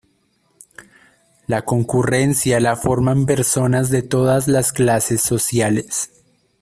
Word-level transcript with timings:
La 1.53 1.59
concurrencia 1.73 2.59
la 2.67 2.73
forman 2.85 3.23
personas 3.33 3.91
de 3.91 4.01
todas 4.01 4.47
las 4.47 4.71
clases 4.73 5.21
sociales. 5.21 6.09